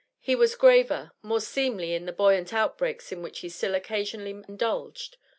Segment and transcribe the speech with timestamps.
[0.19, 5.17] He was graver, more seemly in the buoyant outbreaks in which he still occasionally indulged.